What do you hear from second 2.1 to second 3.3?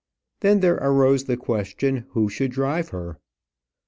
who should drive her.